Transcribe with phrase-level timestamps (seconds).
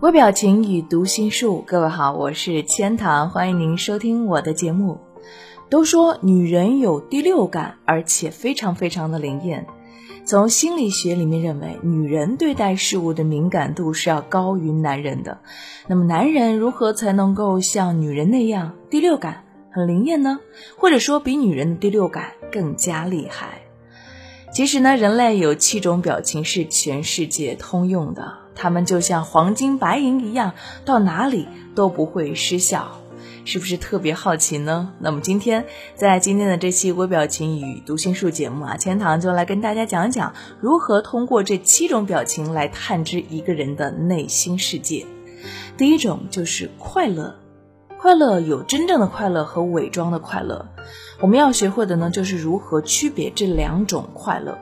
[0.00, 4.96] 微表情与读心术，各位好，我是千堂，欢迎您收听我的节目。
[5.68, 9.66] 都说女人有第六感，而且非常非常的灵验。
[10.24, 15.36] 从心理学里面认为，女人对待事物的敏感度是要高于男人的。
[15.88, 20.38] 那么，男人如何才能够像女人那样第六感很灵验呢？
[20.76, 23.62] 或者说，比女人的第六感更加厉害？
[24.52, 28.46] 其实呢，人类有七种表情是全世界通用的。
[28.58, 30.52] 他们就像黄金白银一样，
[30.84, 32.88] 到哪里都不会失效，
[33.44, 34.92] 是不是特别好奇呢？
[34.98, 45.06] 那么今天在今天的这期微表情与读心术节目啊，千堂就来跟大家讲讲如何通过这七种表情来探知一个人的内心世界。
[45.76, 47.36] 第一种就是快乐，
[47.96, 50.68] 快乐有真正的快乐和伪装的快乐，
[51.20, 54.58] 我们要学会的呢，就是如何区别这两种快乐。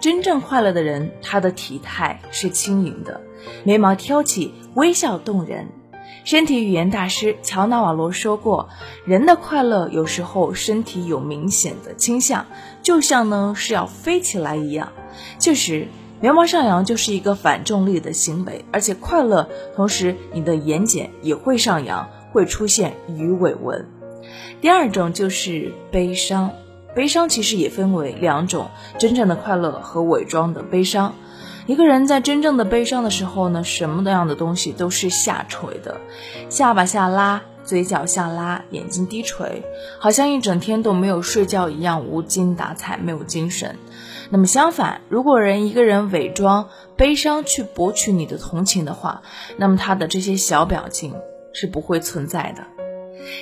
[0.00, 3.20] 真正快乐的人，他的体态是轻盈的。
[3.64, 5.68] 眉毛挑起，微笑动人。
[6.24, 8.68] 身体语言大师乔纳瓦罗说过，
[9.04, 12.46] 人的快乐有时候身体有明显的倾向，
[12.82, 14.92] 就像呢是要飞起来一样。
[15.38, 15.86] 确实，
[16.20, 23.86] 眉毛上扬就是一个反重力的行为，而且快乐同时你的眼睑也会上扬，会出现鱼尾纹。
[24.60, 26.50] 第二种就是悲伤，
[26.96, 31.14] 悲伤其实也分为两种：真正的快乐和伪装的悲伤。
[31.66, 36.00] 一个人在真正的悲伤的时候呢，什么样的东西都是下垂的，
[36.48, 39.62] 下巴下拉，嘴角下拉，眼睛低垂，
[39.98, 43.76] 好像一整天都没有睡觉一样，无精打采，没有精神。
[44.30, 49.20] 那么相反，如果人一个人伪装悲伤去博取你的同情的话，
[49.58, 51.14] 那么他的这些小表情
[51.52, 52.64] 是不会存在的。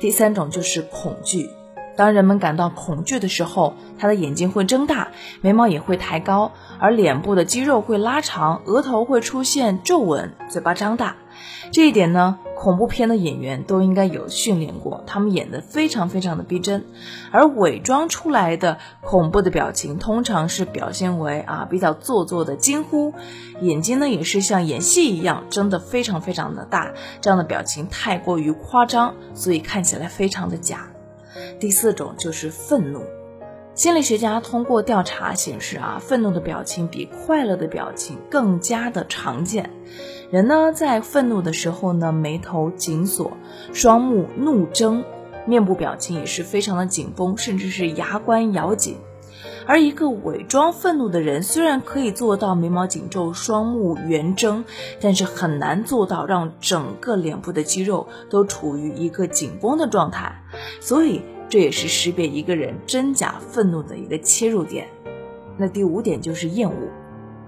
[0.00, 1.48] 第三种就是恐惧。
[1.98, 5.08] 当人们感到恐惧的时候，他的眼睛会睁大，
[5.40, 11.16] 眉毛也会抬高，而脸部的肌肉会拉长，额头会出现皱纹，嘴巴张大。
[11.72, 16.84] 这一点呢，恐怖片的演员都应该有训练过，他们演得非常非常的逼真。
[17.32, 23.12] 而伪装出来的恐怖的表情，通常是表现为啊比较做作的惊呼，
[23.60, 30.86] 眼睛呢也是像演戏一样睁得非常非常的大，这样的表情太过于夸张，所以看起来非常的假。
[31.60, 33.02] 第四种就是愤怒。
[33.74, 39.70] 心理学家通过调查显示啊，愤怒的表情比快乐的表情更加的常见。
[40.30, 43.32] 人呢在愤怒的时候呢，眉头紧锁，
[43.72, 45.04] 双目怒睁，
[45.46, 48.96] 面部表情也是非常的紧绷，甚至是牙关咬紧。
[49.68, 54.64] 而一个伪装愤怒的人，虽然可以做到眉毛紧皱、双目圆睁，
[55.00, 60.42] 但是很难做到让整个脸部的肌肉都处于一个紧绷的状态。
[60.80, 61.22] 所以。
[61.50, 64.86] 这也是识别一个人真假愤怒的一个切入点。
[65.56, 66.74] 那第五点就是厌恶，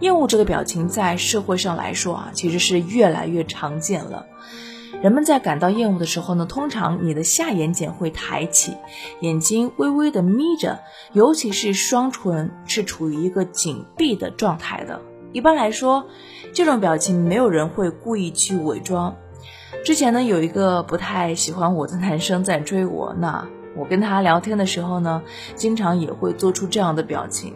[0.00, 4.26] 厌恶这个表情在社会上来说啊，其实是越来越常见了。
[5.02, 8.76] 人们在感到厌恶的时候呢，通常你的下眼睑会抬起，
[9.20, 10.80] 眼睛微微的眯着，
[11.12, 15.00] 尤其是双唇是处于一个紧闭的状态的。
[15.32, 16.06] 一般来说，
[16.52, 19.14] 这种表情没有人会故意去伪装。
[19.84, 23.46] 之前呢，有一个不太喜欢我的男生在追我，那。
[23.78, 25.22] 我跟他聊天的时候呢，
[25.54, 27.52] 经常也会做出这样的表情。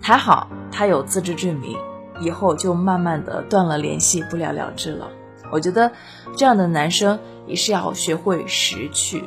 [0.00, 1.76] 还好他有自知之明，
[2.20, 5.10] 以后就慢慢的断了联系，不了了之了。
[5.50, 5.92] 我觉得
[6.36, 9.24] 这样的男生也是要学会识趣。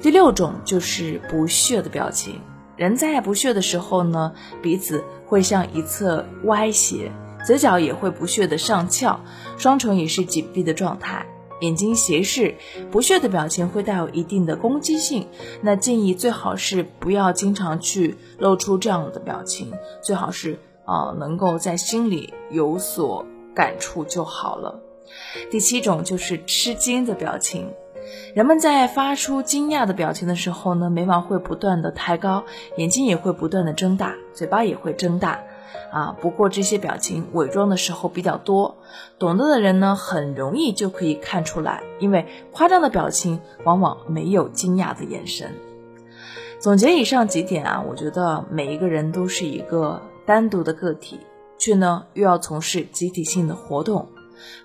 [0.00, 2.40] 第六种就是不屑的表情。
[2.76, 7.12] 人在不屑的时候呢，鼻子会向一侧歪斜，
[7.46, 9.20] 嘴角也会不屑的上翘，
[9.56, 11.24] 双唇也是紧闭的状态。
[11.60, 12.56] 眼睛斜视，
[12.90, 15.28] 不屑的表情会带有一定的攻击性。
[15.62, 23.24] 那建议最好是不要经常去露出这样的表情，最好是啊能够在心里有所
[23.54, 24.80] 感触就好了。
[25.50, 27.72] 第七种就是吃惊的表情，
[28.34, 32.44] 人们在发出惊讶的表情的时候呢，眉毛会不断的抬高，
[32.76, 35.40] 眼睛也会不断的睁大，嘴巴也会睁大。
[35.90, 38.78] 啊，不过这些表情伪装的时候比较多，
[39.18, 45.52] 懂得的人呢，很容易就可以看出来，因为夸张的表情往往没有惊讶的眼神。
[46.58, 51.20] 总结以上几点啊，我觉得每一个人都是一个单独的个体，
[51.58, 54.08] 却呢又要从事集体性的活动，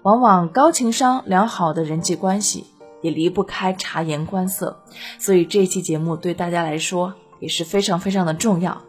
[0.04, 2.66] 往往高情商、良好的人际关系
[3.02, 4.78] 也离不开察言观色。
[5.18, 8.82] 所以这期节目对大家来说也是非常非常的重要。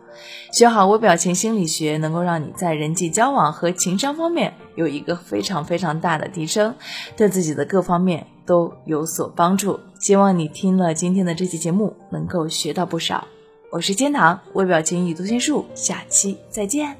[0.52, 6.74] 学好微表情心理学，能够让你在人际交往和情商方面有一个非常非常大的提升，
[7.16, 9.78] 对自己的各方面都有所帮助。
[10.00, 13.26] 希望你听了今天的这期节目，能够学到不少。
[13.70, 16.99] 我是天堂微表情与读心术，下期再见。